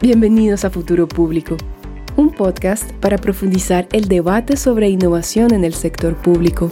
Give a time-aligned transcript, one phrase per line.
[0.00, 1.56] Bienvenidos a Futuro Público,
[2.14, 6.68] un podcast para profundizar el debate sobre innovación en el sector público.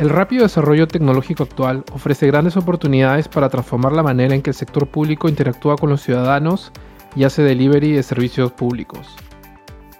[0.00, 4.56] El rápido desarrollo tecnológico actual ofrece grandes oportunidades para transformar la manera en que el
[4.56, 6.72] sector público interactúa con los ciudadanos
[7.14, 9.14] y hace delivery de servicios públicos.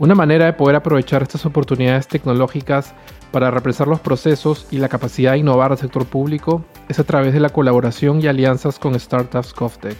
[0.00, 2.94] Una manera de poder aprovechar estas oportunidades tecnológicas
[3.34, 7.34] para represar los procesos y la capacidad de innovar al sector público es a través
[7.34, 9.96] de la colaboración y alianzas con startups GovTech.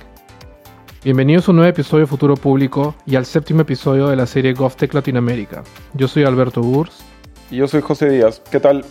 [1.02, 4.52] Bienvenidos a un nuevo episodio de Futuro Público y al séptimo episodio de la serie
[4.52, 5.64] GovTech Latinoamérica.
[5.94, 7.02] Yo soy Alberto Burs.
[7.50, 8.40] Y yo soy José Díaz.
[8.52, 8.84] ¿Qué tal?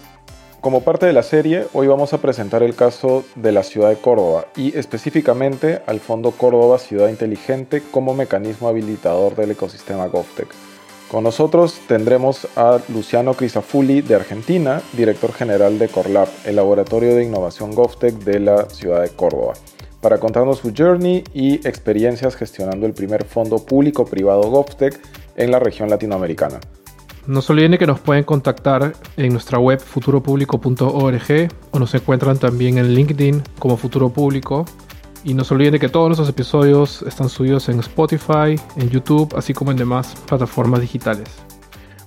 [0.60, 3.96] Como parte de la serie, hoy vamos a presentar el caso de la ciudad de
[3.96, 10.73] Córdoba y específicamente al Fondo Córdoba Ciudad Inteligente como mecanismo habilitador del ecosistema GovTech.
[11.14, 17.24] Con nosotros tendremos a Luciano Crisafulli de Argentina, director general de Corlab, el laboratorio de
[17.24, 19.54] innovación GovTech de la ciudad de Córdoba,
[20.02, 25.00] para contarnos su journey y experiencias gestionando el primer fondo público-privado GovTech
[25.36, 26.60] en la región latinoamericana.
[27.28, 32.80] No se olviden que nos pueden contactar en nuestra web futuropublico.org o nos encuentran también
[32.80, 34.66] en LinkedIn como Futuro Público.
[35.24, 39.34] Y no se olviden de que todos nuestros episodios están subidos en Spotify, en YouTube,
[39.38, 41.30] así como en demás plataformas digitales.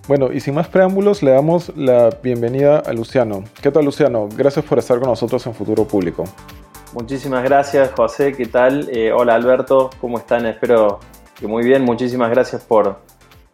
[0.06, 3.42] Bueno, y sin más preámbulos, le damos la bienvenida a Luciano.
[3.60, 4.28] ¿Qué tal, Luciano?
[4.36, 6.24] Gracias por estar con nosotros en Futuro Público.
[6.92, 8.32] Muchísimas gracias, José.
[8.32, 8.88] ¿Qué tal?
[8.90, 9.90] Eh, hola, Alberto.
[10.00, 10.46] ¿Cómo están?
[10.46, 11.00] Espero
[11.38, 11.84] que muy bien.
[11.84, 13.00] Muchísimas gracias por,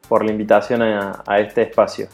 [0.08, 2.08] por la invitación a, este espacio.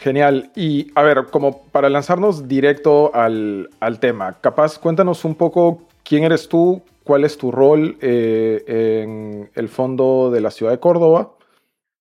[0.00, 0.50] Genial.
[0.56, 3.68] Y a ver, como para lanzarnos directo al,
[4.00, 9.68] tema, capaz cuéntanos un poco quién eres tú, cuál es tu rol eh, en el
[9.68, 11.32] Fondo de la Ciudad de Córdoba.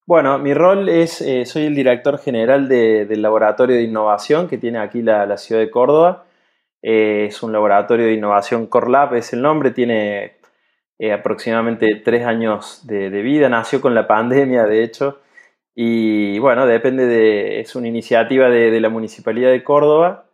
[0.06, 4.78] Bueno, mi rol es, eh, soy el director general del Laboratorio de Innovación que tiene
[4.78, 6.26] aquí la, Ciudad de Córdoba.
[6.84, 10.34] Eh, es un laboratorio de innovación Corlab, es el nombre, tiene
[11.12, 15.20] aproximadamente tres años de, vida, nació con la pandemia, de hecho,
[15.74, 20.28] y bueno, depende de, es una iniciativa de, la Municipalidad de Córdoba.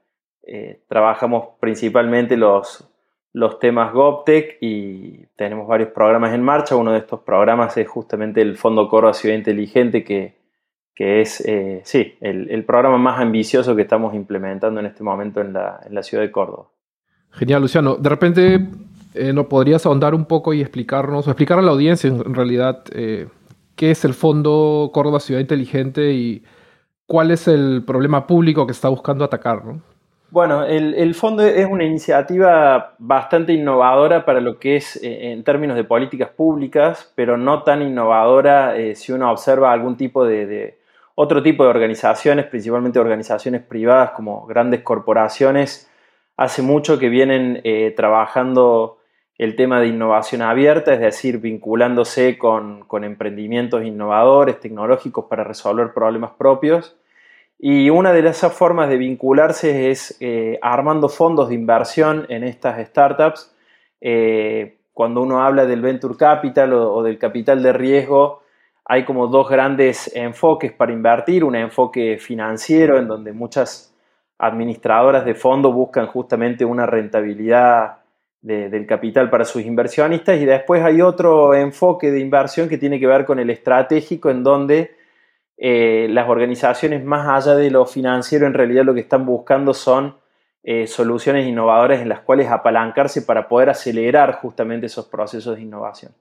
[0.87, 2.90] Trabajamos principalmente los,
[3.33, 6.75] los temas GovTech y tenemos varios programas en marcha.
[6.75, 10.39] Uno de estos programas es justamente el Fondo Córdoba Ciudad Inteligente, que,
[10.97, 15.79] es eh, sí, el, programa más ambicioso que estamos implementando en este momento en la,
[15.83, 16.67] en la ciudad de Córdoba.
[17.31, 17.95] Genial, Luciano.
[17.95, 18.67] De repente,
[19.15, 22.83] eh, ¿no podrías ahondar un poco y explicarnos, o explicar a la audiencia en realidad
[22.83, 26.43] qué es el Fondo Córdoba Ciudad Inteligente y
[27.07, 29.63] cuál es el problema público que está buscando atacar.
[30.31, 35.75] Bueno, el, fondo es una iniciativa bastante innovadora para lo que es eh, en términos
[35.75, 40.79] de políticas públicas, pero no tan innovadora eh, si uno observa algún tipo de,
[41.15, 45.91] otro tipo de organizaciones, principalmente organizaciones privadas como grandes corporaciones,
[46.37, 48.99] hace mucho que vienen eh, trabajando
[49.37, 56.31] el tema de innovación abierta, es decir, vinculándose con, emprendimientos innovadores, tecnológicos para resolver problemas
[56.37, 56.95] propios.
[57.63, 62.83] Y una de esas formas de vincularse es eh, armando fondos de inversión en estas
[62.87, 63.55] startups.
[64.01, 68.41] Eh, cuando uno habla del venture capital o, del capital de riesgo,
[68.83, 71.43] hay como dos grandes enfoques para invertir.
[71.43, 73.95] Un enfoque financiero, en donde muchas
[74.39, 77.97] administradoras de fondos buscan justamente una rentabilidad
[78.41, 83.05] del capital para sus inversionistas y después hay otro enfoque de inversión que tiene que
[83.05, 85.00] ver con el estratégico en donde
[85.63, 90.15] eh, las organizaciones más allá de lo financiero en realidad lo que están buscando son
[90.63, 96.13] eh, soluciones innovadoras en las cuales apalancarse para poder acelerar justamente esos procesos de innovación.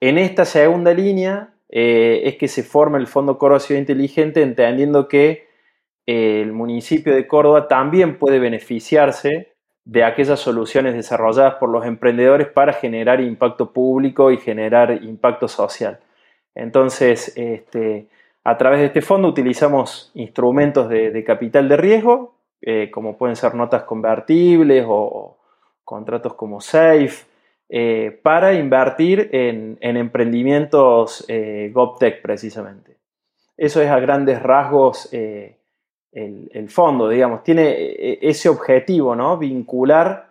[0.00, 5.06] En esta segunda línea eh, es que se forma el Fondo Córdoba Ciudad Inteligente entendiendo
[5.06, 5.48] que
[6.06, 9.52] el municipio de Córdoba también puede beneficiarse
[9.84, 16.00] de aquellas soluciones desarrolladas por los emprendedores para generar impacto público y generar impacto social.
[16.54, 18.08] Entonces, este,
[18.44, 23.54] a través de este fondo utilizamos instrumentos de, capital de riesgo, eh, como pueden ser
[23.54, 25.38] notas convertibles o,
[25.84, 27.26] contratos como SAFE,
[27.68, 32.96] eh, para invertir en, emprendimientos eh, GovTech precisamente.
[33.56, 39.38] Eso es a grandes rasgos el, fondo, digamos, tiene ese objetivo, ¿no?
[39.38, 40.30] Vincular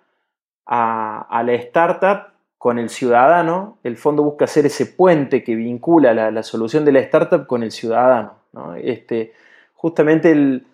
[0.66, 2.31] a, la startup
[2.62, 3.80] con el ciudadano.
[3.84, 7.72] El fondo busca hacer ese puente que vincula la, solución de la startup con el
[7.72, 8.36] ciudadano.
[8.78, 9.34] Este,
[9.74, 10.68] justamente el,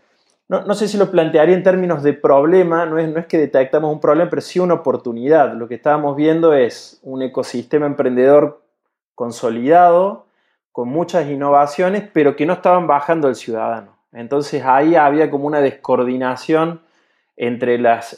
[0.50, 3.90] no, sé si lo plantearía en términos de problema, no es, no es que detectamos
[3.90, 5.54] un problema, pero sí una oportunidad.
[5.54, 8.62] Lo que estábamos viendo es un ecosistema emprendedor
[9.16, 10.26] consolidado,
[10.74, 13.96] con muchas innovaciones, pero que no estaban bajando al ciudadano.
[14.12, 16.82] Entonces ahí había como una descoordinación
[17.38, 18.18] entre las,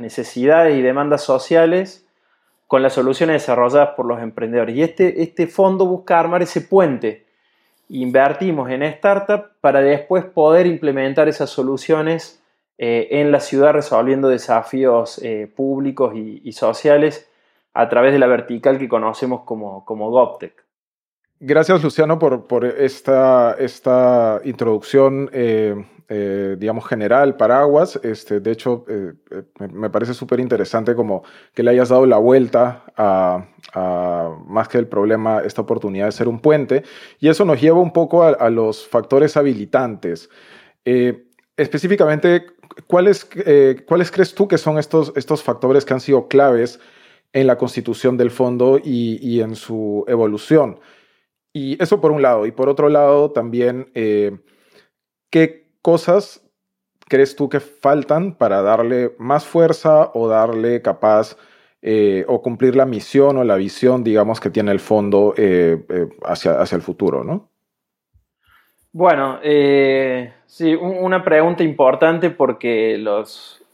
[0.00, 2.06] necesidades y demandas sociales
[2.70, 4.76] con las soluciones desarrolladas por los emprendedores.
[4.76, 7.26] Y este, este fondo busca armar ese puente.
[7.88, 12.40] Invertimos en startup para después poder implementar esas soluciones
[12.78, 17.28] eh, en la ciudad resolviendo desafíos eh, públicos y, sociales
[17.74, 20.59] a través de la vertical que conocemos como, como GovTech.
[21.42, 25.74] Gracias, Luciano, por, esta, esta introducción, eh,
[26.10, 27.98] eh, digamos, general, paraguas.
[28.02, 29.14] Este, de hecho, eh,
[29.72, 33.46] me, parece súper interesante como que le hayas dado la vuelta a,
[34.48, 36.82] más que el problema, esta oportunidad de ser un puente.
[37.20, 40.28] Y eso nos lleva un poco a, los factores habilitantes.
[41.56, 42.48] específicamente,
[42.86, 43.26] ¿cuáles,
[43.86, 46.80] ¿cuáles crees tú que son estos, estos factores que han sido claves
[47.32, 50.78] en la constitución del fondo y, y en su evolución?
[51.52, 52.46] Y eso por un lado.
[52.46, 54.38] Y por otro lado, también, eh,
[55.30, 56.46] ¿qué cosas
[57.08, 61.36] crees tú que faltan para darle más fuerza o darle capaz
[61.82, 65.82] eh, o cumplir la misión o la visión, digamos, que tiene el fondo eh,
[66.22, 67.48] hacia, hacia el futuro, ¿no?
[68.92, 69.38] Bueno,
[70.46, 73.64] sí, una pregunta importante porque los,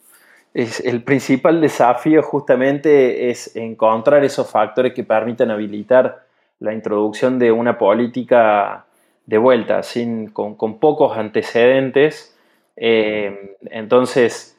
[0.54, 6.25] el principal desafío justamente es encontrar esos factores que permitan habilitar
[6.58, 8.86] la introducción de una política
[9.26, 12.36] de vuelta, sin, con, pocos antecedentes.
[12.76, 14.58] Eh, entonces,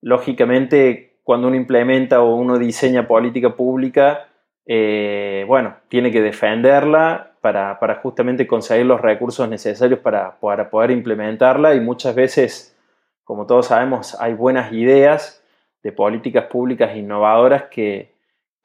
[0.00, 4.28] lógicamente, cuando uno implementa o uno diseña política pública,
[4.64, 11.74] eh, bueno, tiene que defenderla para, justamente conseguir los recursos necesarios para, para, poder implementarla
[11.74, 12.76] y muchas veces,
[13.22, 15.44] como todos sabemos, hay buenas ideas
[15.84, 18.15] de políticas públicas innovadoras que,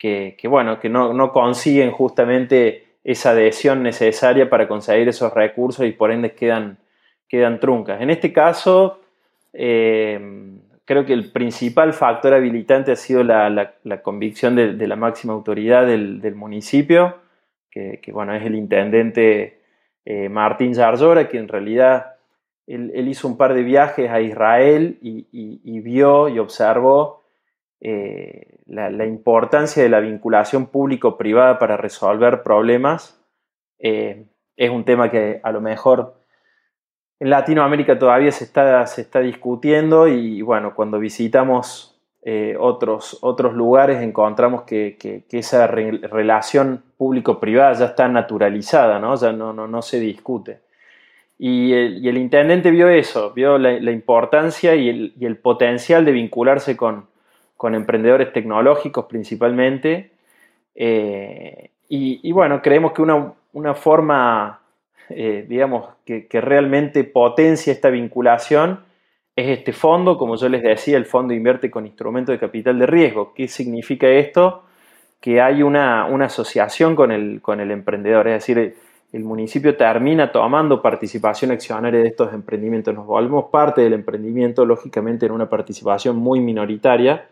[0.01, 6.11] que, bueno, que no, consiguen justamente esa adhesión necesaria para conseguir esos recursos y por
[6.11, 6.79] ende quedan,
[7.27, 8.01] quedan truncas.
[8.01, 8.99] En este caso,
[9.53, 10.19] eh,
[10.85, 16.33] creo que el principal factor habilitante ha sido la, convicción de, la máxima autoridad del,
[16.33, 17.17] municipio,
[17.69, 19.61] que, bueno, es el intendente
[20.03, 22.15] eh, Martín Zarzora, que en realidad
[22.65, 27.20] él, hizo un par de viajes a Israel y vio y observó
[27.83, 33.19] eh, la, importancia de la vinculación público-privada para resolver problemas
[33.79, 36.13] eh, es un tema que a lo mejor
[37.19, 43.55] en Latinoamérica todavía se está, se está discutiendo y bueno, cuando visitamos eh, otros, otros
[43.55, 49.15] lugares encontramos que, esa relación público-privada ya está naturalizada, ¿no?
[49.15, 50.59] ya no, no, se discute.
[51.39, 57.10] Y el, intendente vio eso, vio la, importancia y el potencial de vincularse con,
[57.61, 60.09] con emprendedores tecnológicos principalmente.
[60.73, 64.61] Eh, y, bueno, creemos que una, forma,
[65.09, 68.83] eh, digamos, que, realmente potencia esta vinculación
[69.35, 72.87] es este fondo, como yo les decía, el fondo invierte con instrumentos de capital de
[72.87, 73.31] riesgo.
[73.35, 74.63] ¿Qué significa esto?
[75.19, 78.75] Que hay una, asociación con el, con el emprendedor, es decir,
[79.11, 82.95] el municipio termina tomando participación accionaria de estos emprendimientos.
[82.95, 87.27] Nos volvemos parte del emprendimiento, lógicamente en una participación muy minoritaria,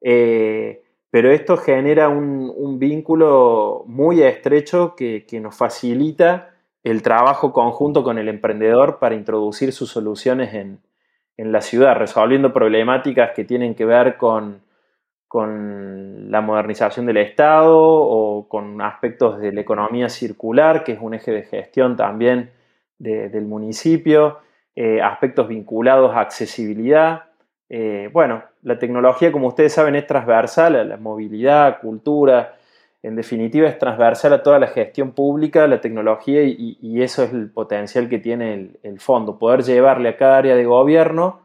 [0.00, 8.18] eh, pero esto genera un, vínculo muy estrecho que, nos facilita el trabajo conjunto con
[8.18, 10.80] el emprendedor para introducir sus soluciones en,
[11.36, 14.62] la ciudad, resolviendo problemáticas que tienen que ver con,
[15.32, 21.32] la modernización del Estado o con aspectos de la economía circular, que es un eje
[21.32, 22.50] de gestión también
[22.98, 24.38] del municipio,
[24.74, 27.30] eh, aspectos vinculados a accesibilidad,
[27.68, 32.54] eh, bueno, la tecnología, como ustedes saben, es transversal a la movilidad, cultura,
[33.02, 37.50] en definitiva es transversal a toda la gestión pública, la tecnología, y, eso es el
[37.50, 41.40] potencial que tiene el, fondo, poder llevarle a cada área de gobierno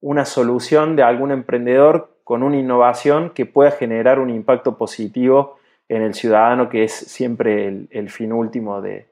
[0.00, 5.56] una solución de algún emprendedor con una innovación que pueda generar un impacto positivo
[5.88, 9.06] en el ciudadano, que es siempre el, fin último de,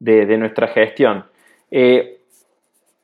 [0.00, 1.24] nuestra gestión.
[1.70, 2.15] Eh,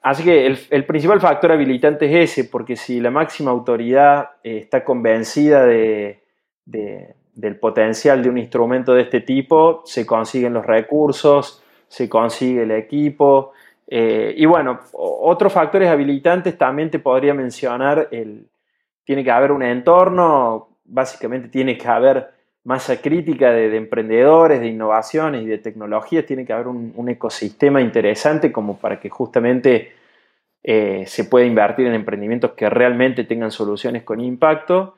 [0.03, 4.83] Así que el, principal factor habilitante es ese, porque si la máxima autoridad eh, está
[4.83, 6.25] convencida de,
[6.65, 12.73] del potencial de un instrumento de este tipo, se consiguen los recursos, se consigue el
[12.73, 13.53] equipo.
[13.87, 18.49] Eh, y bueno, otros factores habilitantes también te podría mencionar, el,
[19.05, 22.29] tiene que haber un entorno, básicamente tiene que haber
[22.65, 28.53] masa crítica de, emprendedores, de innovaciones y de tecnologías, tiene que haber un, ecosistema interesante
[28.53, 29.93] como para que justamente
[30.63, 34.97] eh, se pueda invertir en emprendimientos que realmente tengan soluciones con impacto.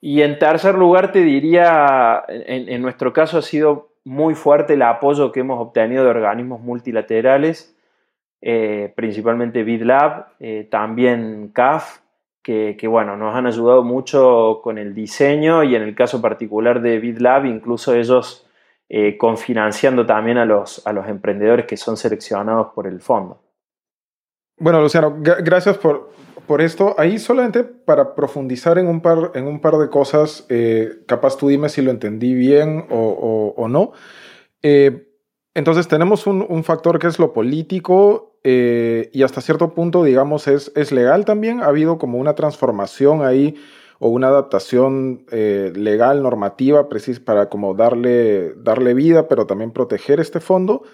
[0.00, 5.32] Y en tercer lugar, te diría, en, nuestro caso ha sido muy fuerte el apoyo
[5.32, 7.76] que hemos obtenido de organismos multilaterales,
[8.40, 12.00] eh, principalmente BidLab, eh, también CAF
[12.46, 17.00] que, bueno, nos han ayudado mucho con el diseño y en el caso particular de
[17.00, 18.46] BitLab, incluso ellos
[18.88, 23.42] eh, confinanciando también a los, a los emprendedores que son seleccionados por el fondo.
[24.58, 26.10] Bueno, Luciano, gracias por,
[26.46, 26.94] por esto.
[26.98, 31.48] Ahí solamente para profundizar en un par, en un par de cosas, eh, capaz tú
[31.48, 33.90] dime si lo entendí bien o, no.
[34.62, 35.08] Eh,
[35.52, 40.46] entonces tenemos un, un, factor que es lo político eh, y hasta cierto punto, digamos,
[40.46, 41.62] es, legal también.
[41.62, 43.56] Ha habido como una transformación ahí
[43.98, 46.88] o una adaptación eh, legal, normativa,
[47.24, 50.84] para como darle, darle vida, pero también proteger este fondo.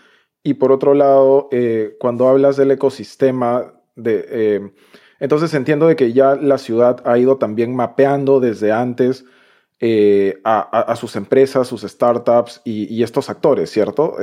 [0.42, 3.74] Y por otro lado, eh, cuando hablas del ecosistema,
[5.20, 9.26] entonces entiendo de que ya la ciudad ha ido también mapeando desde antes
[10.42, 14.16] a, sus empresas, sus startups y estos actores, ¿cierto?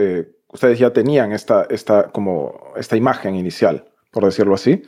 [0.51, 4.83] Ustedes ya tenían esta, esta, como esta imagen inicial, por decirlo así.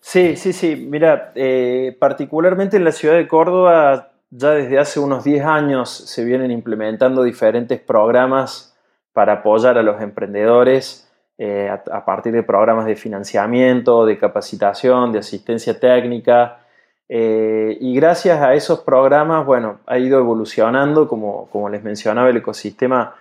[0.00, 0.76] Sí, sí, sí.
[0.76, 6.24] Mira, eh, particularmente en la ciudad de Córdoba, ya desde hace unos 10 años se
[6.24, 8.76] vienen implementando diferentes programas
[9.12, 15.18] para apoyar a los emprendedores eh, a, partir de programas de financiamiento, de capacitación, de
[15.18, 16.60] asistencia técnica.
[17.08, 22.36] Eh, y gracias a esos programas, bueno, ha ido evolucionando, como, como les mencionaba, el
[22.36, 23.16] ecosistema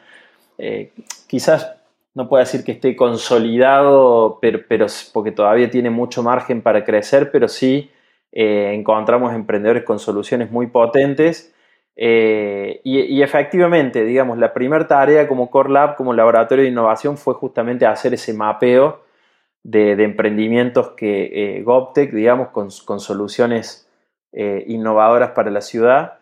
[0.59, 0.91] eh,
[1.27, 1.75] quizás
[2.13, 4.59] no puedo decir que esté consolidado, pero,
[5.13, 7.89] porque todavía tiene mucho margen para crecer, pero sí
[8.31, 11.53] eh, encontramos emprendedores con soluciones muy potentes.
[11.95, 17.33] Eh, y, efectivamente, digamos, la primera tarea como Core Lab, como laboratorio de innovación, fue
[17.33, 19.01] justamente hacer ese mapeo
[19.63, 23.89] de, emprendimientos que GovTech, digamos, con soluciones
[24.31, 26.18] innovadoras para la ciudad.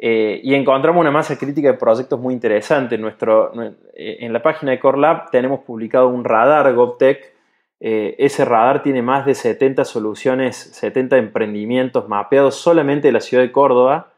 [0.00, 2.98] Eh, y encontramos una masa crítica de proyectos muy interesantes.
[3.00, 3.52] Nuestro,
[3.94, 7.34] eh, en la página de Core Lab tenemos publicado un radar GovTech.
[7.80, 13.42] Eh, ese radar tiene más de 70 soluciones, 70 emprendimientos mapeados solamente de la ciudad
[13.42, 14.12] de Córdoba.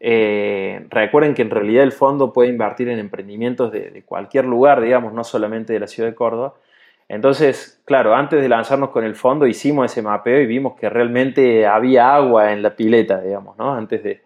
[0.00, 5.12] recuerden que en realidad el fondo puede invertir en emprendimientos de, de, cualquier lugar, digamos,
[5.12, 6.54] no solamente de la ciudad de Córdoba.
[7.08, 11.66] Entonces, claro, antes de lanzarnos con el fondo hicimos ese mapeo y vimos que realmente
[11.66, 13.74] había agua en la pileta, digamos, ¿no?
[13.74, 14.22] Antes de,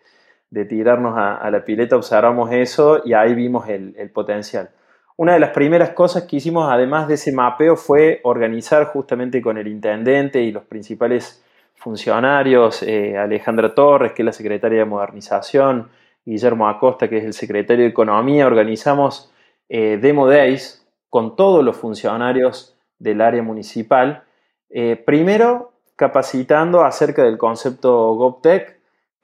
[0.54, 4.70] de tirarnos a, la pileta, observamos eso y ahí vimos el, potencial.
[5.16, 9.58] Una de las primeras cosas que hicimos, además de ese mapeo, fue organizar justamente con
[9.58, 11.44] el intendente y los principales
[11.74, 15.88] funcionarios, eh, Alejandra Torres, que es la secretaria de Modernización,
[16.24, 19.32] Guillermo Acosta, que es el secretario de Economía, organizamos
[19.68, 24.22] eh, Demo Days con todos los funcionarios del área municipal.
[24.70, 28.73] Eh, primero, capacitando acerca del concepto GovTech,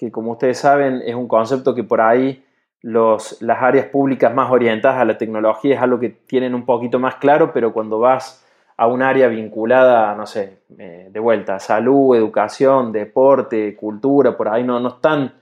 [0.01, 2.43] que como ustedes saben es un concepto que por ahí
[2.81, 6.99] los, las áreas públicas más orientadas a la tecnología es algo que tienen un poquito
[6.99, 8.43] más claro, pero cuando vas
[8.79, 14.65] a un área vinculada, no sé, eh, de vuelta, salud, educación, deporte, cultura, por ahí
[14.65, 15.35] no, no están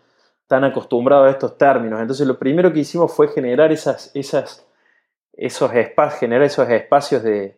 [0.49, 2.01] tan acostumbrados a estos términos.
[2.01, 4.67] Entonces lo primero que hicimos fue generar esas, esas,
[5.35, 7.57] esos, espacios, generar esos espacios de,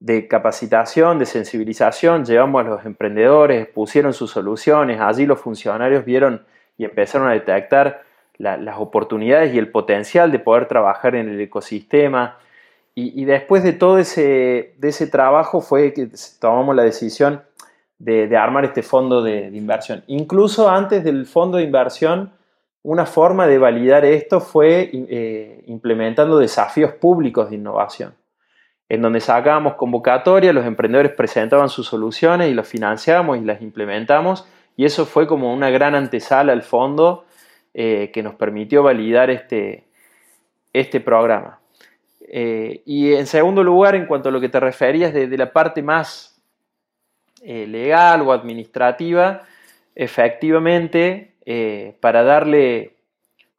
[0.00, 6.44] de capacitación, de sensibilización, llevamos a los emprendedores, pusieron sus soluciones, allí los funcionarios vieron
[6.76, 8.02] y empezaron a detectar
[8.38, 12.38] las oportunidades y el potencial de poder trabajar en el ecosistema.
[12.98, 16.08] Y, después de todo ese, de ese trabajo fue que
[16.40, 17.42] tomamos la decisión
[17.98, 20.02] de, armar este fondo de, inversión.
[20.06, 22.32] Incluso antes del fondo de inversión,
[22.82, 28.14] una forma de validar esto fue eh, implementando desafíos públicos de innovación
[28.88, 34.46] en donde sacábamos convocatoria, los emprendedores presentaban sus soluciones y las financiamos y las implementamos.
[34.76, 37.24] Y eso fue como una gran antesala al fondo
[37.74, 39.84] eh, que nos permitió validar este,
[40.72, 41.58] este programa.
[42.28, 45.82] Eh, y en segundo lugar, en cuanto a lo que te referías de, la parte
[45.82, 46.40] más
[47.42, 49.42] eh, legal o administrativa,
[49.94, 51.32] efectivamente,
[52.00, 52.96] para darle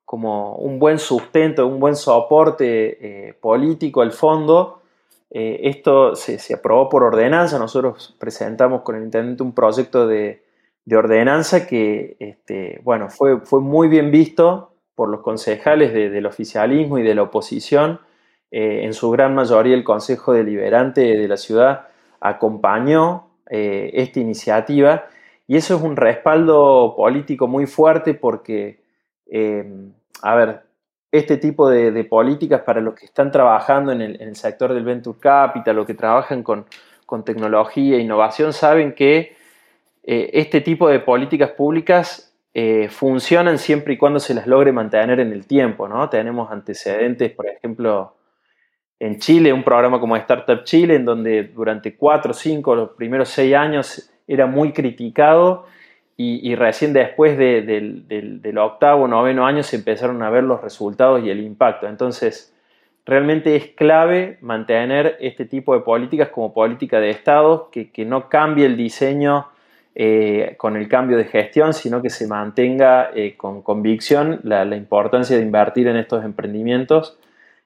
[0.04, 4.82] como un buen sustento, un buen soporte político al fondo,
[5.30, 10.44] eh, esto se, aprobó por ordenanza, nosotros presentamos con el intendente un proyecto de,
[10.90, 17.04] ordenanza que este, bueno, fue, fue, muy bien visto por los concejales del oficialismo y
[17.04, 18.00] de la oposición.
[18.52, 21.90] Eh, en su gran mayoría el Consejo Deliberante de la ciudad
[22.22, 25.04] acompañó eh, esta iniciativa
[25.46, 28.80] y eso es un respaldo político muy fuerte porque,
[30.22, 30.67] a ver,
[31.12, 35.76] este tipo de, políticas para los que están trabajando en el, sector del venture capital,
[35.76, 36.66] los que trabajan con,
[37.24, 39.36] tecnología e innovación, saben que
[40.04, 45.20] eh, este tipo de políticas públicas eh, funcionan siempre y cuando se las logre mantener
[45.20, 45.88] en el tiempo.
[46.10, 48.16] Tenemos antecedentes, por ejemplo,
[49.00, 53.54] en Chile, un programa como Startup Chile, en donde durante cuatro, cinco, los primeros seis
[53.54, 55.66] años era muy criticado
[56.20, 61.42] y, recién después del, octavo, noveno año se empezaron a ver los resultados y el
[61.42, 61.88] impacto.
[61.88, 62.56] Entonces,
[63.06, 68.66] realmente es clave mantener este tipo de políticas como política de Estado, que, no cambie
[68.66, 69.50] el diseño
[69.94, 75.38] eh, con el cambio de gestión, sino que se mantenga eh, con convicción la, importancia
[75.38, 77.20] de invertir en estos emprendimientos.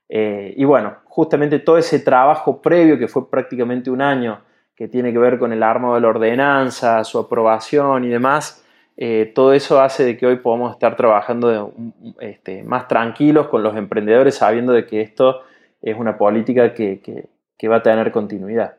[0.09, 4.41] Eh, y bueno, justamente todo ese trabajo previo, que fue prácticamente un año,
[4.81, 8.65] que tiene que ver con el arma de la ordenanza, su aprobación y demás,
[8.97, 11.71] eh, todo eso hace de que hoy podamos estar trabajando
[12.19, 15.41] este, más tranquilos con los emprendedores, sabiendo de que esto
[15.83, 17.29] es una política que,
[17.69, 18.77] va a tener continuidad.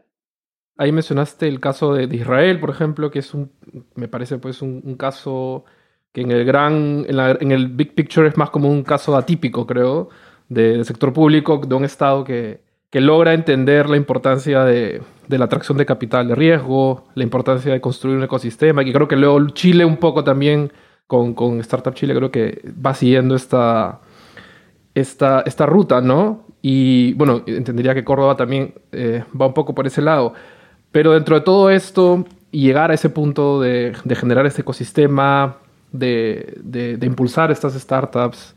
[0.77, 3.53] Ahí mencionaste el caso de, Israel, por ejemplo, que es un,
[3.95, 5.65] me parece pues un, caso
[6.13, 10.09] que en el gran, en, el big picture es más como un caso atípico, creo,
[10.49, 12.62] del sector público, de un Estado que,
[12.93, 17.81] que logra entender la importancia de, la atracción de capital de riesgo, la importancia de
[17.81, 20.71] construir un ecosistema, y creo que luego Chile un poco también,
[21.07, 24.01] con, Startup Chile, creo que va siguiendo esta,
[24.95, 26.45] esta, esta ruta, ¿no?
[26.61, 30.35] Y bueno, entendería que Córdoba también eh, va un poco por ese lado.
[30.91, 35.57] Pero dentro de todo esto, llegar a ese punto de, generar este ecosistema,
[35.93, 38.55] de, impulsar estas startups,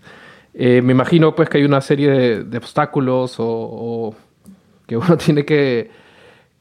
[0.53, 4.13] eh, me imagino pues que hay una serie de, obstáculos o,
[4.87, 5.89] que uno tiene que,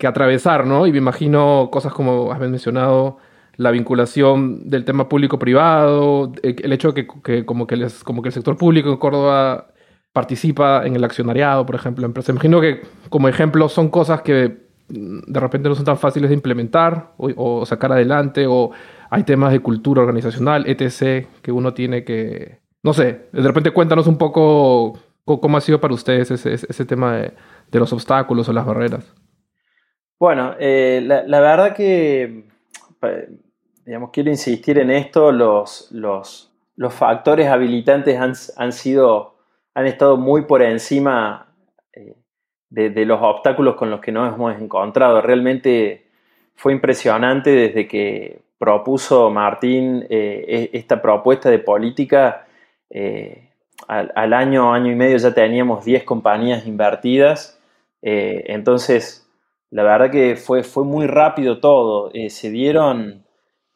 [0.04, 0.86] atravesar, ¿no?
[0.86, 3.16] Y me imagino cosas como has mencionado,
[3.56, 7.06] la vinculación del tema público-privado, eh, el hecho de que,
[7.46, 9.68] como, que como que el sector público en Córdoba
[10.14, 12.34] participa en el accionariado, por ejemplo, empresas.
[12.34, 16.30] Me imagino que como ejemplo son cosas que mm, de repente no son tan fáciles
[16.30, 18.70] de implementar o, sacar adelante, o
[19.10, 24.06] hay temas de cultura organizacional, etc., que uno tiene que, no sé, de repente cuéntanos
[24.06, 27.32] un poco cómo ha sido para ustedes ese, ese tema de,
[27.70, 29.14] de los obstáculos o las barreras?
[30.18, 32.44] Bueno, eh, la, verdad que,
[33.84, 39.36] digamos, quiero insistir en esto, los, los, los factores habilitantes han, han, sido,
[39.74, 41.48] han estado muy por encima
[41.92, 42.14] eh,
[42.70, 45.20] de, los obstáculos con los que nos hemos encontrado.
[45.20, 46.06] Realmente
[46.54, 52.46] fue impresionante desde que propuso Martín eh, e, esta propuesta de política.
[53.88, 57.58] Al, al, año, año y medio ya teníamos 10 compañías invertidas
[58.06, 59.26] eh, entonces,
[59.70, 62.10] la verdad que fue, fue muy rápido todo.
[62.12, 63.24] Eh, se dieron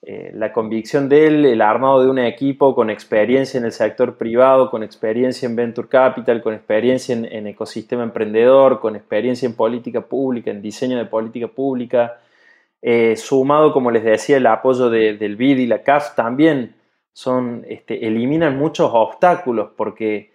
[0.03, 4.19] eh, la convicción de él, el armado de un equipo con experiencia en el sector
[4.19, 10.03] privado, con experiencia en Venture Capital, con experiencia en, ecosistema emprendedor, con experiencia en política
[10.03, 12.21] pública, en diseño de política pública.
[13.17, 16.75] sumado, como les decía, el apoyo del BID y la CAF también
[17.19, 20.31] son, este, eliminan muchos obstáculos porque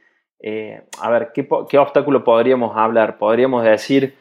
[0.46, 1.48] eh, a ver, ¿qué,
[1.80, 3.18] obstáculo podríamos hablar?
[3.18, 4.16] Podríamos decir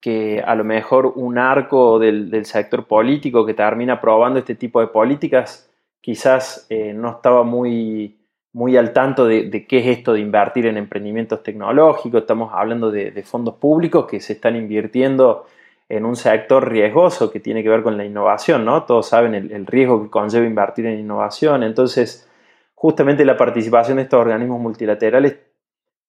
[0.00, 4.86] que a lo mejor un arco del, sector político que termina aprobando este tipo de
[4.86, 5.68] políticas
[6.00, 8.16] quizás eh, no estaba muy,
[8.52, 12.20] muy al tanto de, qué es esto de invertir en emprendimientos tecnológicos.
[12.20, 15.46] Estamos hablando de, fondos públicos que se están invirtiendo
[15.88, 18.84] en un sector riesgoso que tiene que ver con la innovación, ¿no?
[18.84, 21.62] Todos saben el, riesgo que conlleva invertir en innovación.
[21.62, 22.28] Entonces,
[22.74, 25.38] justamente la participación de estos organismos multilaterales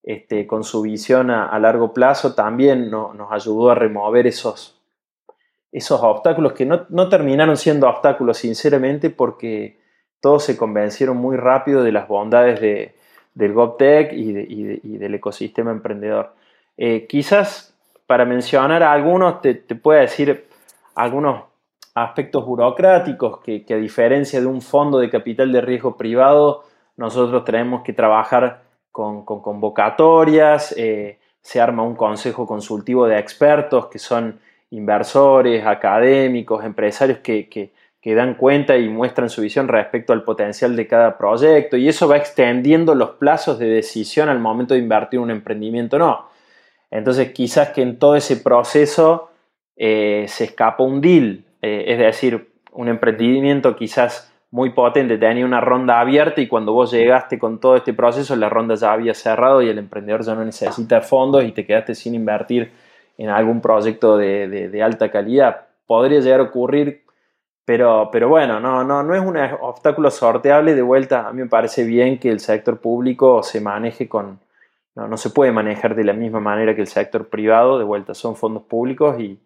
[0.03, 4.79] este, con su visión a, largo plazo, también nos ayudó a remover esos,
[5.71, 9.79] esos obstáculos que no, terminaron siendo obstáculos, sinceramente, porque
[10.21, 12.95] todos se convencieron muy rápido de las bondades de,
[13.33, 16.33] del GovTech y, del ecosistema emprendedor.
[16.77, 17.74] Eh, quizás
[18.07, 20.47] para mencionar algunos, te, te puedo decir
[20.95, 21.43] algunos
[21.93, 26.63] aspectos burocráticos que, que, a diferencia de un fondo de capital de riesgo privado,
[26.97, 28.63] nosotros tenemos que trabajar
[28.95, 34.39] con, convocatorias, eh, se arma un consejo consultivo de expertos que son
[34.71, 37.73] inversores, académicos, empresarios que,
[38.05, 42.17] dan cuenta y muestran su visión respecto al potencial de cada proyecto y eso va
[42.17, 46.27] extendiendo los plazos de decisión al momento de invertir un emprendimiento no.
[46.97, 49.29] Entonces quizás que en todo ese proceso
[49.75, 55.59] eh, se escapa un deal, eh, es decir, un emprendimiento quizás muy potente, tenía una
[55.59, 59.61] ronda abierta y cuando vos llegaste con todo este proceso, la ronda ya había cerrado
[59.61, 62.71] y el emprendedor ya no necesita fondos y te quedaste sin invertir
[63.17, 65.67] en algún proyecto de, alta calidad.
[65.85, 67.03] Podría llegar a ocurrir,
[67.65, 70.73] pero, pero bueno, no, no, no es un obstáculo sorteable.
[70.73, 74.39] De vuelta, a mí me parece bien que el sector público se maneje con...
[74.95, 78.13] No, no se puede manejar de la misma manera que el sector privado, de vuelta
[78.13, 79.39] son fondos públicos y,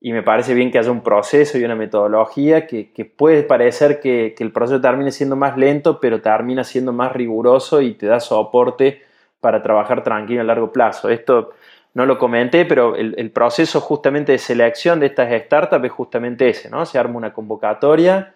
[0.00, 4.34] y me parece bien que haya un proceso y una metodología que, puede parecer que,
[4.38, 9.02] el proceso termine siendo más lento, pero termina siendo más riguroso y te da soporte
[9.40, 11.10] para trabajar tranquilo a largo plazo.
[11.10, 11.50] Esto
[11.92, 16.70] no lo comenté, pero el, proceso justamente de selección de estas startups es justamente ese,
[16.70, 16.86] ¿no?
[16.86, 18.32] Se arma una convocatoria,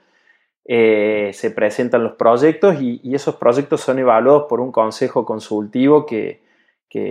[0.64, 6.40] eh, se presentan los proyectos y, esos proyectos son evaluados por un consejo consultivo que,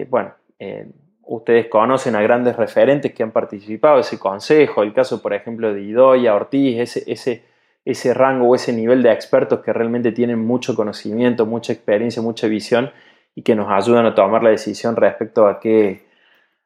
[0.09, 0.87] bueno, eh,
[1.23, 5.81] ustedes conocen a grandes referentes que han participado ese consejo, el caso, por ejemplo, de
[5.81, 7.43] Idoya, Ortiz, ese, ese,
[7.85, 12.47] ese rango o ese nivel de expertos que realmente tienen mucho conocimiento, mucha experiencia, mucha
[12.47, 12.91] visión
[13.35, 16.03] y que nos ayudan a tomar la decisión respecto a qué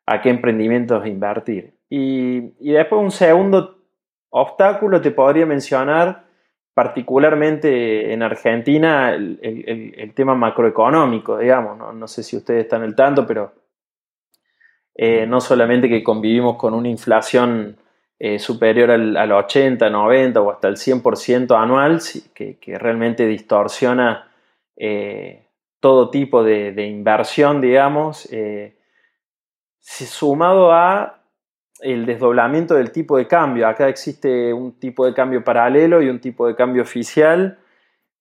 [0.07, 1.73] a qué emprendimientos invertir.
[1.89, 3.77] Y, después un segundo
[4.29, 6.23] obstáculo te podría mencionar,
[6.77, 11.75] particularmente en Argentina, el, tema macroeconómico, digamos.
[11.95, 12.07] ¿no?
[12.07, 13.51] sé si ustedes están al tanto, pero
[14.93, 17.77] eh, no solamente que convivimos con una inflación
[18.19, 21.99] eh, superior al, 80, 90 o hasta el 100% anual,
[22.35, 24.29] que, que, realmente distorsiona
[24.75, 25.47] eh,
[25.79, 28.29] todo tipo de inversión, digamos
[29.79, 31.16] sumado a
[31.81, 33.67] el desdoblamiento del tipo de cambio.
[33.67, 37.57] Acá existe un tipo de cambio paralelo y un tipo de cambio oficial.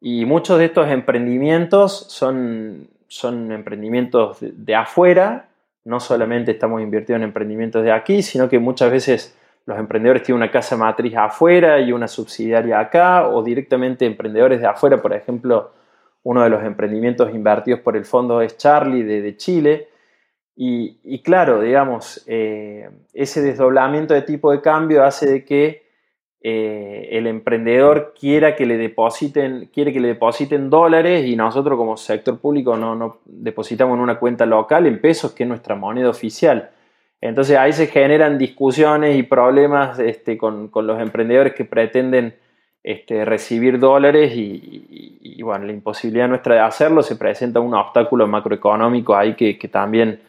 [0.01, 5.49] Y muchos de estos emprendimientos son, son emprendimientos de, afuera,
[5.85, 10.43] no solamente estamos invirtiendo en emprendimientos de aquí, sino que muchas veces los emprendedores tienen
[10.43, 15.73] una casa matriz afuera y una subsidiaria acá, o directamente emprendedores de afuera, por ejemplo,
[16.23, 19.89] uno de los emprendimientos invertidos por el fondo es Charlie de Chile,
[20.59, 25.85] y, claro, digamos, eh, ese desdoblamiento de tipo de cambio hace de que
[26.41, 31.99] eh, el emprendedor quiera que le depositen, quiere que le depositen dólares y nosotros como
[31.99, 36.71] sector público no, depositamos en una cuenta local en pesos, que es nuestra moneda oficial.
[37.21, 42.35] Entonces ahí se generan discusiones y problemas este, con, los emprendedores que pretenden
[42.83, 49.15] este, recibir dólares y, bueno, la imposibilidad nuestra de hacerlo se presenta un obstáculo macroeconómico
[49.15, 50.21] ahí que también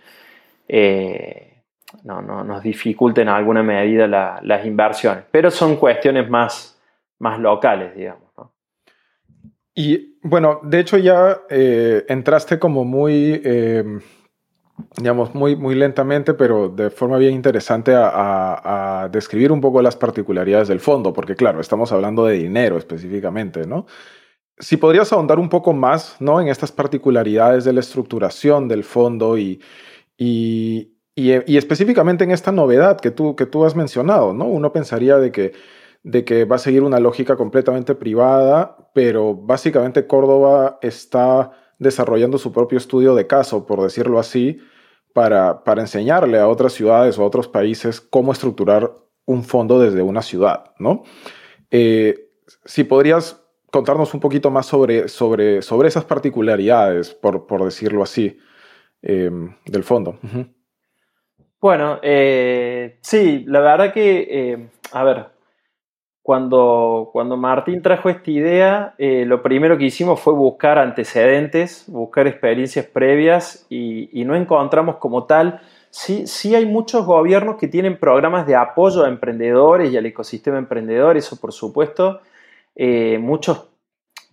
[0.67, 1.63] eh,
[2.03, 4.07] no, no, nos dificulten en alguna medida
[4.41, 6.79] las inversiones, pero son cuestiones más,
[7.19, 8.27] más locales, digamos.
[9.73, 14.01] Y bueno, de hecho ya eh, entraste como muy, em,
[14.97, 19.95] digamos, muy, muy lentamente, pero de forma bien interesante a, a, describir un poco las
[19.95, 23.85] particularidades del fondo, porque claro, estamos hablando de dinero específicamente, ¿no?
[24.57, 26.41] Si podrías ahondar un poco más, ¿no?
[26.41, 29.61] En estas particularidades de la estructuración del fondo y,
[30.17, 34.45] y, específicamente en esta novedad que tú, que tú has mencionado, ¿no?
[34.45, 35.53] Uno pensaría de que,
[36.03, 42.51] de que va a seguir una lógica completamente privada, pero básicamente Córdoba está desarrollando su
[42.51, 44.59] propio estudio de caso, por decirlo así,
[45.13, 48.91] para, para enseñarle a otras ciudades o a otros países cómo estructurar
[49.25, 51.03] un fondo desde una ciudad, ¿no?
[51.71, 52.29] Eh,
[52.65, 58.37] si podrías contarnos un poquito más sobre, sobre, sobre esas particularidades, por, por decirlo así.
[59.01, 60.17] Em, del fondo.
[61.59, 65.25] Bueno, eh, sí, la verdad que, eh, a ver,
[66.21, 72.27] cuando, cuando Martín trajo esta idea, eh, lo primero que hicimos fue buscar antecedentes, buscar
[72.27, 75.61] experiencias previas y, no encontramos como tal.
[75.89, 80.57] Sí, sí hay muchos gobiernos que tienen programas de apoyo a emprendedores y al ecosistema
[80.57, 82.21] emprendedor, eso por supuesto.
[83.19, 83.69] muchos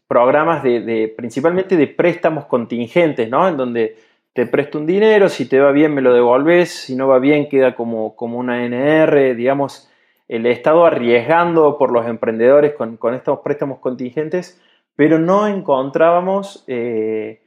[0.09, 3.49] programas de, de, principalmente de préstamos contingentes, ¿no?
[3.49, 3.97] En donde
[4.35, 7.49] te presto un dinero, si te va bien me lo devolves, si no va bien
[7.49, 9.89] queda como, como una NR, digamos,
[10.27, 14.61] el Estado arriesgando por los emprendedores con, estos préstamos contingentes,
[14.97, 17.43] pero no encontrábamos eh,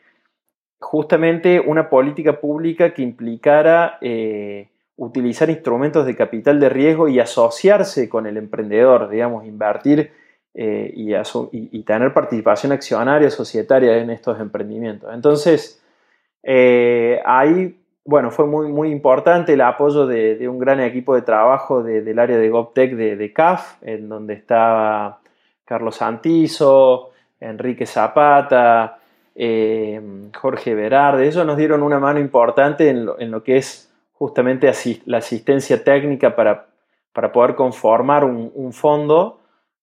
[0.79, 8.07] justamente una política pública que implicara eh, utilizar instrumentos de capital de riesgo y asociarse
[8.07, 10.11] con el emprendedor, digamos, invertir
[10.53, 11.13] eh, y,
[11.51, 15.13] y, tener participación accionaria, societaria en estos emprendimientos.
[15.13, 15.83] Entonces,
[16.43, 21.83] eh, ahí, bueno, fue muy, muy importante el apoyo de, un gran equipo de trabajo
[21.83, 25.19] del área de GovTech de, CAF, en donde estaba
[25.65, 28.99] Carlos Santizo, Enrique Zapata,
[29.35, 30.01] eh,
[30.35, 31.27] Jorge Berarde.
[31.27, 34.71] Ellos nos dieron una mano importante en lo, que es justamente
[35.05, 36.67] la asistencia técnica para,
[37.13, 39.41] para poder conformar un, fondo,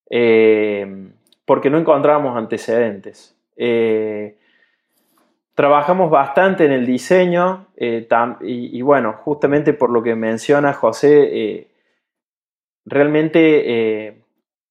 [0.09, 1.11] eh,
[1.45, 3.37] porque no encontrábamos antecedentes.
[5.55, 8.09] Trabajamos bastante en el diseño eh,
[8.40, 11.69] y, bueno, justamente por lo que menciona José, eh,
[12.85, 14.23] realmente eh,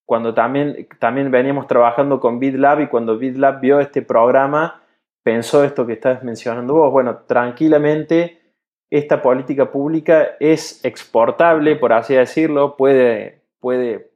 [0.06, 4.84] cuando también, también veníamos trabajando con BitLab y cuando BitLab vio este programa,
[5.24, 8.42] pensó esto que estás mencionando vos, bueno, tranquilamente
[8.90, 14.12] esta política pública es exportable, por así decirlo, puede, puede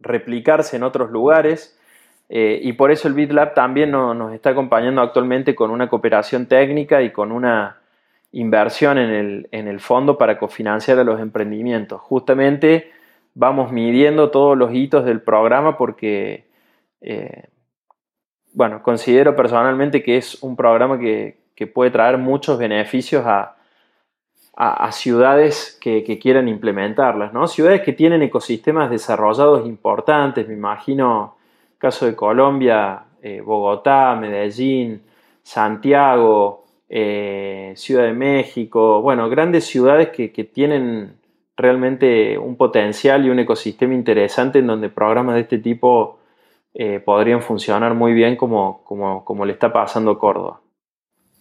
[0.00, 1.77] replicarse en otros lugares
[2.28, 7.02] eh, y por eso el BitLab también nos está acompañando actualmente con una cooperación técnica
[7.02, 7.78] y con una,
[8.32, 12.00] inversión en el, en el fondo para cofinanciar a los emprendimientos.
[12.00, 12.90] Justamente
[13.34, 16.46] vamos midiendo todos los hitos del programa porque,
[17.00, 17.44] eh,
[18.52, 23.54] bueno, considero personalmente que es un programa que, puede traer muchos beneficios a,
[24.92, 27.48] ciudades que, quieran implementarlas, ¿no?
[27.48, 31.37] Ciudades que tienen ecosistemas desarrollados importantes, me imagino,
[31.78, 35.02] caso de Colombia, eh, Bogotá, Medellín,
[35.42, 41.16] Santiago, eh, Ciudad de México, bueno, grandes ciudades que, tienen
[41.56, 46.18] realmente un potencial y un ecosistema interesante en donde programas de este tipo
[46.74, 50.60] eh, podrían funcionar muy bien como, como, le está pasando a Córdoba.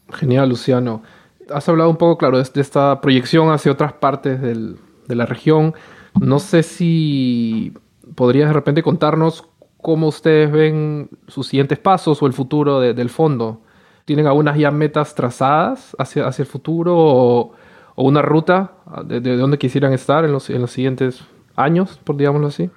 [0.10, 1.04] Genial, Luciano.
[1.50, 5.73] Has hablado un poco, claro, de esta proyección hacia otras partes de la región.
[6.19, 7.73] No sé si
[8.15, 9.47] podrías de repente contarnos
[9.81, 13.61] cómo ustedes ven sus siguientes pasos o el futuro del fondo.
[14.05, 17.53] ¿Tienen algunas ya metas trazadas hacia, hacia el futuro o,
[17.95, 18.73] una ruta
[19.05, 21.21] de, dónde quisieran estar en los, en los siguientes
[21.55, 22.69] años, por digámoslo así?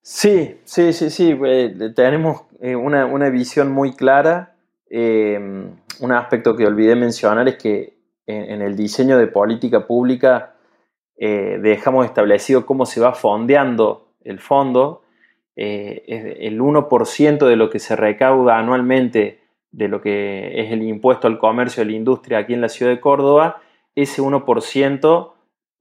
[0.00, 1.38] Sí, sí, sí, sí.
[1.44, 4.54] Eh, tenemos eh, una, una, visión muy clara.
[4.88, 5.38] Eh,
[6.00, 10.54] un aspecto que olvidé mencionar es que en, el diseño de política pública
[11.16, 15.03] dejamos establecido cómo se va fondeando el fondo
[15.56, 19.40] eh, el 1% de lo que se recauda anualmente
[19.70, 22.92] de lo que es el impuesto al comercio y la industria aquí en la ciudad
[22.92, 23.60] de Córdoba,
[23.96, 25.32] ese 1%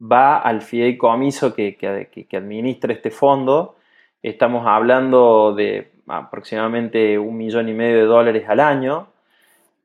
[0.01, 3.75] va al fideicomiso que, que, administra este fondo.
[4.21, 9.07] Estamos hablando de aproximadamente un millón y medio de dólares al año,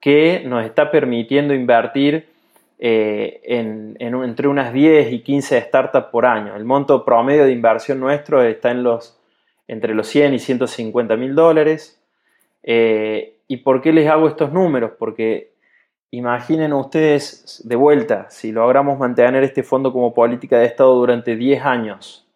[0.00, 2.28] que nos está permitiendo invertir
[2.78, 6.56] eh, en, entre unas 10 y 15 startups por año.
[6.56, 9.17] El monto promedio de inversión nuestro está en los
[9.68, 12.00] entre los 100 y 150 mil dólares.
[12.62, 14.92] Eh, ¿Y por qué les hago estos números?
[14.98, 15.52] Porque
[16.10, 21.64] imaginen ustedes de vuelta, si logramos mantener este fondo como política de Estado durante 10
[21.64, 22.26] años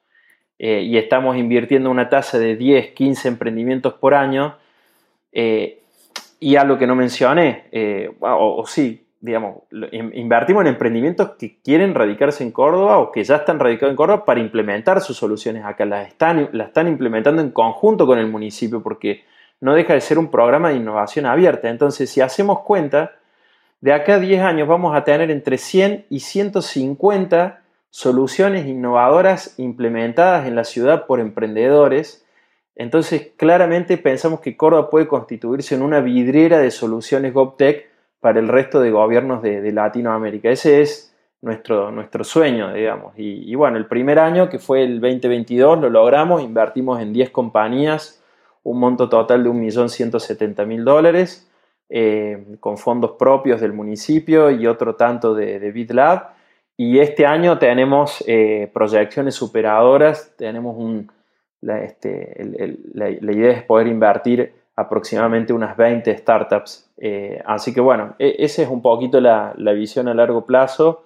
[0.59, 4.57] eh, y estamos invirtiendo una tasa de 10, 15 emprendimientos por año,
[5.33, 5.79] eh,
[6.39, 7.67] y algo que no mencioné,
[8.21, 9.59] o, o, sí, digamos,
[9.93, 14.25] invertimos en emprendimientos que quieren radicarse en Córdoba o que ya están radicados en Córdoba
[14.25, 15.85] para implementar sus soluciones acá.
[15.85, 19.23] Las están, las están implementando en conjunto con el municipio porque
[19.61, 21.71] no deja de ser un programa de innovación abierta.
[21.71, 23.13] Entonces, si hacemos cuenta,
[23.81, 30.49] de acá a 10 años vamos a tener entre 100 y 150 soluciones innovadoras implementadas
[30.49, 32.27] en la ciudad por emprendedores.
[32.75, 37.92] Entonces, claramente pensamos que Córdoba puede constituirse en una vidriera de soluciones GovTech
[38.23, 40.49] para el resto de gobiernos de, Latinoamérica.
[40.49, 43.15] Ese es nuestro, nuestro sueño, digamos.
[43.17, 48.23] Y, bueno, el primer año, que fue el 2022, lo logramos, invertimos en 10 compañías,
[48.63, 51.51] un monto total de 1.170.000 dólares,
[51.89, 56.29] eh, con fondos propios del municipio y otro tanto de, de BitLab.
[56.77, 61.11] Y este año tenemos eh, proyecciones superadoras, tenemos un,
[61.61, 66.91] este, la idea es poder invertir aproximadamente unas 20 startups.
[66.97, 71.05] Eh, así que bueno, e, esa es un poquito la, visión a largo plazo.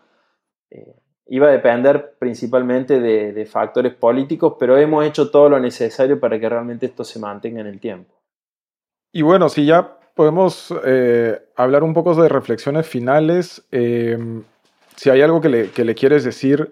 [0.70, 0.94] Eh,
[1.26, 6.48] iba a depender principalmente de, factores políticos, pero hemos hecho todo lo necesario para que
[6.48, 8.14] realmente esto se mantenga en el tiempo.
[9.12, 15.40] Y bueno, si ya podemos eh, hablar un poco de reflexiones finales, si hay algo
[15.40, 16.70] que le, quieres decir,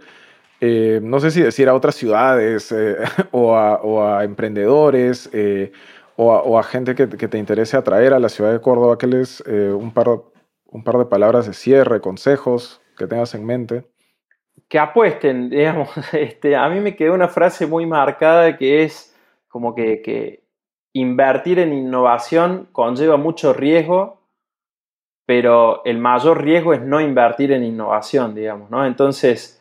[0.61, 2.74] no sé si decir a otras ciudades
[3.33, 5.28] o, a, emprendedores
[6.16, 9.72] o a, gente que, te interese atraer a la ciudad de Córdoba, que les eh,
[9.72, 10.09] un, par,
[10.66, 13.85] un par de palabras de cierre, consejos que tengas en mente.
[14.68, 15.90] Que apuesten, digamos.
[16.12, 19.14] Este, a mí me quedó una frase muy marcada que es
[19.48, 20.42] como que,
[20.96, 24.20] invertir en innovación conlleva mucho riesgo,
[25.27, 28.87] pero el mayor riesgo es no invertir en innovación, digamos, ¿no?
[28.87, 29.61] Entonces,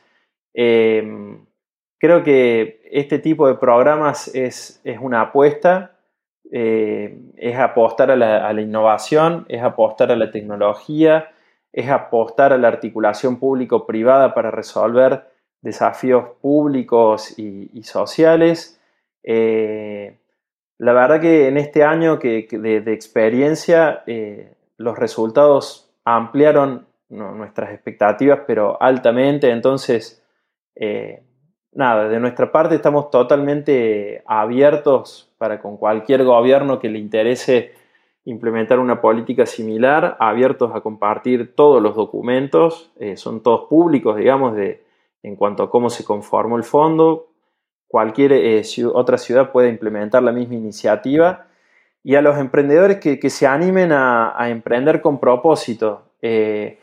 [0.54, 1.44] em,
[2.00, 5.92] creo que este tipo de programas es, es una apuesta
[6.56, 11.32] eh, es apostar a la, innovación, es apostar a la tecnología,
[11.72, 15.24] es apostar a la articulación público-privada para resolver
[15.62, 18.80] desafíos públicos y, sociales.
[19.24, 20.16] Eh,
[20.78, 28.42] la verdad que en este año que, de, experiencia eh, los resultados ampliaron nuestras expectativas,
[28.46, 29.50] pero altamente.
[29.50, 30.24] Entonces,
[31.75, 37.73] nada, de nuestra parte estamos totalmente abiertos para con cualquier gobierno que le interese
[38.25, 44.55] implementar una política similar, abiertos a compartir todos los documentos, eh, son todos públicos, digamos,
[44.55, 44.83] de,
[45.23, 47.27] en cuanto a cómo se conformó el fondo.
[47.88, 51.47] Cualquier eh, otra ciudad puede implementar la misma iniciativa.
[52.01, 56.03] Y a los emprendedores que, se animen a, emprender con propósito.
[56.21, 56.79] Eh,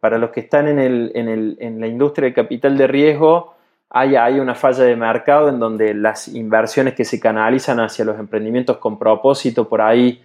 [0.00, 3.54] para los que están en, la industria de capital de riesgo,
[3.90, 8.18] hay, hay, una falla de mercado en donde las inversiones que se canalizan hacia los
[8.18, 10.22] emprendimientos con propósito por ahí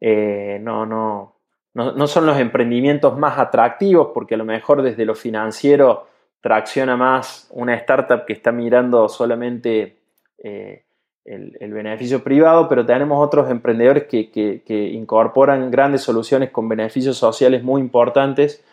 [0.00, 1.34] eh, no, no,
[1.74, 6.06] no, son los emprendimientos más atractivos, porque a lo mejor desde lo financiero
[6.40, 9.98] tracciona más una startup que está mirando solamente
[10.38, 10.84] eh,
[11.24, 17.80] el, beneficio privado, pero tenemos otros emprendedores que, incorporan grandes soluciones con beneficios sociales muy
[17.80, 18.64] importantes,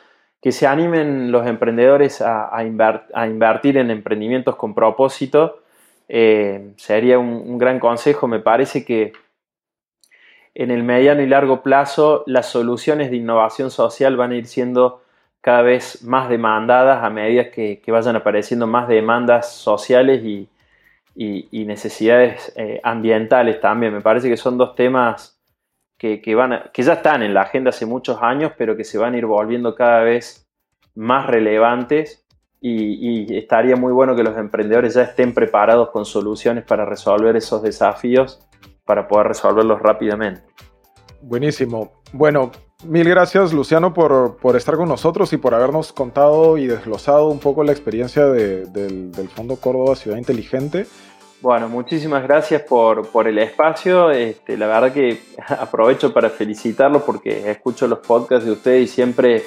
[0.46, 5.64] que se animen los emprendedores a, invertir en emprendimientos con propósito.
[6.08, 9.14] Eh, sería un gran consejo, me parece que
[10.54, 15.02] en el mediano y largo plazo las soluciones de innovación social van a ir siendo
[15.42, 20.48] cada vez más demandadas a medida que, vayan apareciendo más demandas sociales y,
[21.66, 23.96] necesidades eh, ambientales también.
[23.96, 25.35] Me parece que son dos temas
[25.98, 29.14] que, van que ya están en la agenda hace muchos años, pero que se van
[29.14, 30.48] a ir volviendo cada vez
[30.94, 32.26] más relevantes
[32.62, 37.36] y, y estaría muy bueno que los emprendedores ya estén preparados con soluciones para resolver
[37.36, 38.46] esos desafíos
[38.86, 40.44] para poder resolverlos rápidamente.
[41.22, 41.92] Buenísimo.
[42.14, 42.52] Bueno,
[42.86, 47.64] mil gracias Luciano por, estar con nosotros y por habernos contado y desglosado un poco
[47.64, 50.86] la experiencia del, Fondo Córdoba Ciudad Inteligente.
[51.42, 54.12] Bueno, muchísimas gracias por, el espacio.
[54.12, 59.44] Este, la verdad que aprovecho para felicitarlo porque escucho los podcasts de ustedes y siempre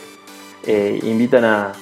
[0.67, 1.73] eh, invitan a,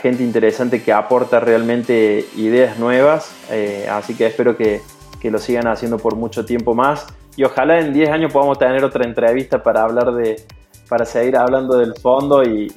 [0.00, 3.34] gente interesante que aporta realmente ideas nuevas.
[3.50, 4.80] Eh, así que espero que,
[5.20, 8.84] que lo sigan haciendo por mucho tiempo más y ojalá en 10 años podamos tener
[8.84, 10.36] otra entrevista para hablar de,
[10.88, 12.68] para seguir hablando del fondo y,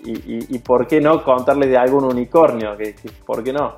[0.66, 2.76] por qué no contarles de algún unicornio,
[3.26, 3.78] ¿por qué no?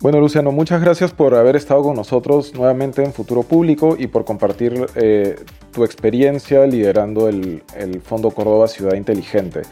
[0.00, 4.24] Bueno, Luciano, muchas gracias por haber estado con nosotros nuevamente en Futuro Público y por
[4.24, 5.36] compartir eh,
[5.72, 9.62] tu experiencia liderando el, el Fondo Córdoba Ciudad Inteligente.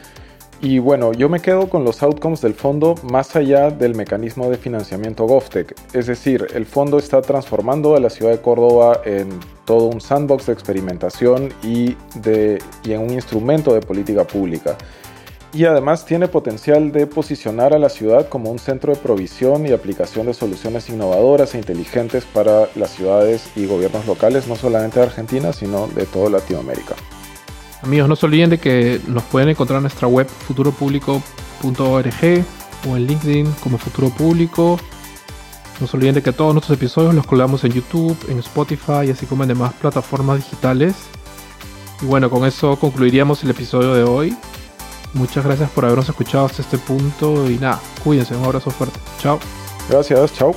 [0.63, 4.57] Y bueno, yo me quedo con los outcomes del fondo más allá del mecanismo de
[4.57, 5.75] financiamiento GovTech.
[5.93, 9.29] Es decir, el fondo está transformando a la ciudad de Córdoba en
[9.65, 14.77] todo un sandbox de experimentación y, de, y en un instrumento de política pública.
[15.55, 19.73] Y además tiene potencial de posicionar a la ciudad como un centro de provisión y
[19.73, 25.07] aplicación de soluciones innovadoras e inteligentes para las ciudades y gobiernos locales, no solamente de
[25.07, 26.95] Argentina, sino de toda Latinoamérica.
[27.83, 32.45] Amigos, no se olviden de que nos pueden encontrar en nuestra web futuropublico.org
[32.89, 34.79] o en LinkedIn como Futuro Público.
[35.81, 39.27] No se olviden de que todos nuestros episodios los colgamos en YouTube, en Spotify, así
[39.27, 40.95] como en demás plataformas digitales.
[42.01, 44.35] Y bueno, con eso concluiríamos el episodio de hoy.
[45.15, 48.99] Muchas gracias por habernos escuchado hasta este punto y nada, cuídense, un abrazo fuerte.
[49.19, 49.39] Chao.
[49.89, 50.55] Gracias, chao.